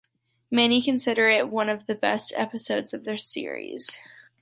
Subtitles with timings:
[0.49, 3.99] Many consider it one of the best episodes of the series.